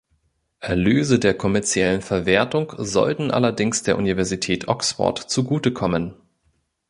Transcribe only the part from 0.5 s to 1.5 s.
Erlöse der